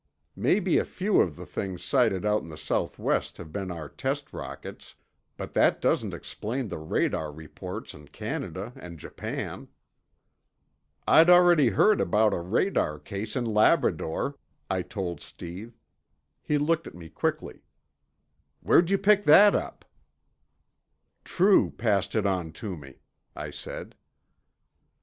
[0.35, 4.95] Maybe few of the things sighted out in the Southwest have beer our test rockets,
[5.37, 9.67] but that doesn't explain the radar reports in Canada and Japan."
[11.07, 14.39] "I'd already heard about a radar case in Labrador,"
[14.71, 15.77] I told Steve.
[16.41, 17.61] He looked at me quickly.
[18.61, 19.85] "Where'd you pick that up;"
[21.23, 23.01] "True passed it on to me,"
[23.35, 23.93] I said.